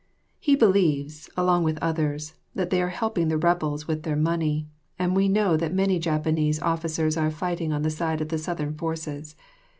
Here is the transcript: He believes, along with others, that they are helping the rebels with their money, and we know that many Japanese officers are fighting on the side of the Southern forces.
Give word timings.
He 0.39 0.55
believes, 0.55 1.29
along 1.37 1.63
with 1.63 1.77
others, 1.79 2.33
that 2.55 2.71
they 2.71 2.81
are 2.81 2.89
helping 2.89 3.27
the 3.27 3.37
rebels 3.37 3.87
with 3.87 4.01
their 4.01 4.15
money, 4.15 4.67
and 4.97 5.15
we 5.15 5.27
know 5.29 5.55
that 5.55 5.75
many 5.75 5.99
Japanese 5.99 6.59
officers 6.59 7.17
are 7.17 7.29
fighting 7.29 7.71
on 7.71 7.83
the 7.83 7.91
side 7.91 8.19
of 8.19 8.29
the 8.29 8.39
Southern 8.39 8.73
forces. 8.73 9.35